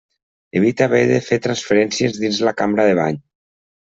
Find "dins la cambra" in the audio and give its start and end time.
2.23-2.87